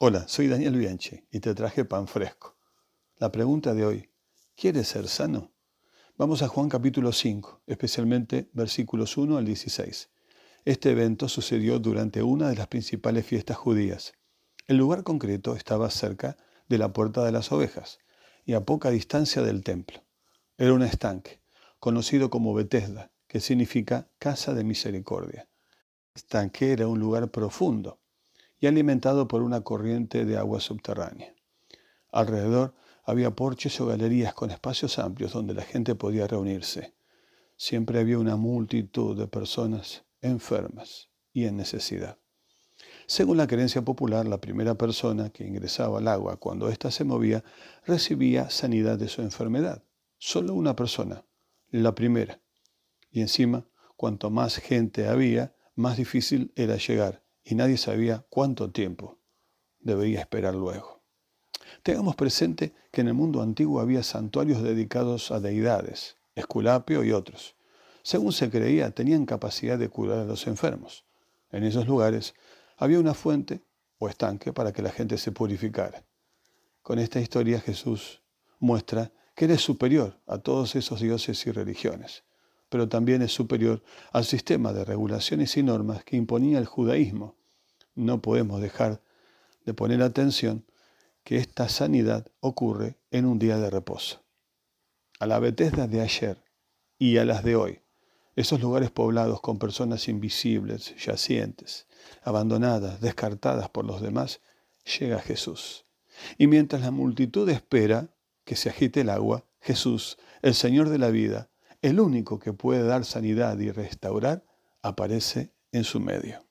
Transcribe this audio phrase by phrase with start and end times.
[0.00, 2.56] Hola, soy Daniel Bianchi y te traje pan fresco.
[3.16, 4.08] La pregunta de hoy,
[4.54, 5.50] ¿quieres ser sano?
[6.16, 10.08] Vamos a Juan capítulo 5, especialmente versículos 1 al 16.
[10.64, 14.12] Este evento sucedió durante una de las principales fiestas judías.
[14.68, 16.36] El lugar concreto estaba cerca
[16.68, 17.98] de la puerta de las ovejas
[18.46, 20.04] y a poca distancia del templo.
[20.58, 21.40] Era un estanque,
[21.80, 25.48] conocido como Betesda, que significa casa de misericordia.
[26.14, 27.98] El estanque era un lugar profundo
[28.60, 31.34] y alimentado por una corriente de agua subterránea.
[32.10, 36.94] Alrededor había porches o galerías con espacios amplios donde la gente podía reunirse.
[37.56, 42.18] Siempre había una multitud de personas enfermas y en necesidad.
[43.06, 47.42] Según la creencia popular, la primera persona que ingresaba al agua cuando ésta se movía
[47.86, 49.82] recibía sanidad de su enfermedad.
[50.18, 51.24] Solo una persona,
[51.70, 52.40] la primera.
[53.10, 53.66] Y encima,
[53.96, 59.18] cuanto más gente había, más difícil era llegar y nadie sabía cuánto tiempo
[59.80, 61.00] debía esperar luego.
[61.82, 67.56] Tengamos presente que en el mundo antiguo había santuarios dedicados a deidades, Esculapio y otros.
[68.02, 71.04] Según se creía, tenían capacidad de curar a los enfermos.
[71.50, 72.34] En esos lugares
[72.76, 73.62] había una fuente
[73.98, 76.04] o estanque para que la gente se purificara.
[76.82, 78.22] Con esta historia Jesús
[78.60, 82.24] muestra que eres superior a todos esos dioses y religiones
[82.68, 83.82] pero también es superior
[84.12, 87.36] al sistema de regulaciones y normas que imponía el judaísmo.
[87.98, 89.02] No podemos dejar
[89.66, 90.64] de poner atención
[91.24, 94.22] que esta sanidad ocurre en un día de reposo.
[95.18, 96.44] A la Bethesda de ayer
[96.96, 97.80] y a las de hoy,
[98.36, 101.88] esos lugares poblados con personas invisibles, yacientes,
[102.22, 104.42] abandonadas, descartadas por los demás,
[105.00, 105.84] llega Jesús.
[106.38, 111.10] Y mientras la multitud espera que se agite el agua, Jesús, el Señor de la
[111.10, 111.50] vida,
[111.82, 114.44] el único que puede dar sanidad y restaurar,
[114.82, 116.47] aparece en su medio.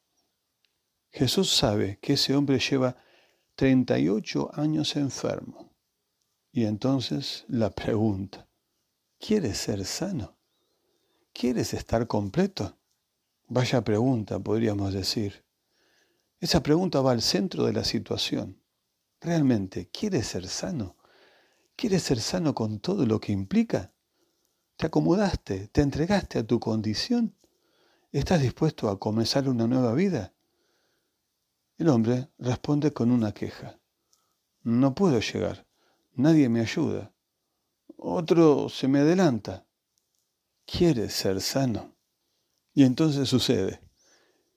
[1.11, 2.97] Jesús sabe que ese hombre lleva
[3.55, 5.73] 38 años enfermo.
[6.51, 8.47] Y entonces la pregunta,
[9.19, 10.37] ¿quieres ser sano?
[11.33, 12.77] ¿Quieres estar completo?
[13.47, 15.43] Vaya pregunta, podríamos decir.
[16.39, 18.61] Esa pregunta va al centro de la situación.
[19.21, 20.97] ¿Realmente quieres ser sano?
[21.75, 23.93] ¿Quieres ser sano con todo lo que implica?
[24.75, 25.67] ¿Te acomodaste?
[25.69, 27.35] ¿Te entregaste a tu condición?
[28.11, 30.33] ¿Estás dispuesto a comenzar una nueva vida?
[31.77, 33.79] El hombre responde con una queja.
[34.63, 35.67] No puedo llegar.
[36.13, 37.13] Nadie me ayuda.
[37.97, 39.67] Otro se me adelanta.
[40.65, 41.95] Quiere ser sano.
[42.73, 43.81] Y entonces sucede.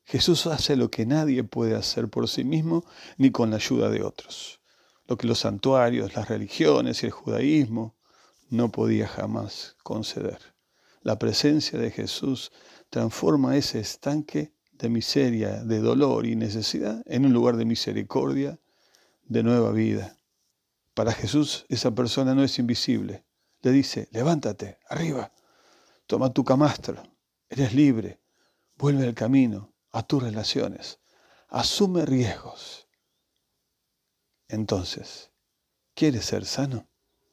[0.05, 2.85] Jesús hace lo que nadie puede hacer por sí mismo
[3.19, 4.61] ni con la ayuda de otros.
[5.07, 7.97] Lo que los santuarios, las religiones y el judaísmo
[8.49, 10.39] no podía jamás conceder.
[11.03, 12.51] La presencia de Jesús
[12.89, 18.59] transforma ese estanque de miseria, de dolor y necesidad en un lugar de misericordia,
[19.25, 20.17] de nueva vida.
[20.95, 23.25] Para Jesús esa persona no es invisible.
[23.63, 25.33] Le dice, levántate, arriba,
[26.07, 27.03] toma tu camastro,
[27.49, 28.21] eres libre,
[28.77, 30.99] vuelve al camino, a tus relaciones,
[31.49, 32.89] asume riesgos.
[34.49, 35.31] Entonces,
[35.95, 36.90] ¿quieres ser sano?